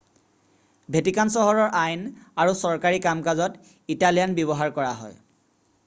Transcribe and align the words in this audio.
Vatican 0.95 1.31
চহৰৰ 1.35 1.75
আইন 1.81 2.07
আৰু 2.45 2.57
চৰকাৰী 2.63 3.03
কাম 3.07 3.23
কাজত 3.27 3.73
ইটালিয়ান 3.97 4.39
ব্যৱহাৰ 4.41 4.77
কৰা 4.81 4.99
হয় 5.05 5.19